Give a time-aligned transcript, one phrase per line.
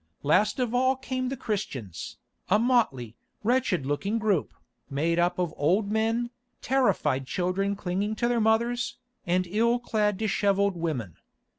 [0.23, 2.17] Last of all came the Christians,
[2.49, 4.51] a motley, wretched looking group,
[4.89, 10.75] made up of old men, terrified children clinging to their mothers, and ill clad, dishevelled
[10.75, 11.17] women.